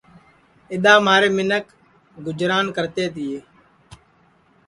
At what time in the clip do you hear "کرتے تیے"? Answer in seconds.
2.75-3.39